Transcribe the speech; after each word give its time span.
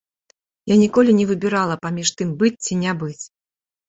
Я 0.69 0.75
ніколі 0.83 1.11
не 1.17 1.25
выбірала 1.31 1.75
паміж 1.83 2.09
тым 2.21 2.31
быць 2.39 2.63
ці 2.65 2.79
не 2.85 2.93
быць. 3.05 3.25